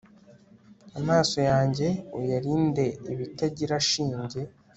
amaso 0.99 1.37
yanjye 1.49 1.87
uyarinde 2.17 2.85
ibitagirashinge 3.13 4.41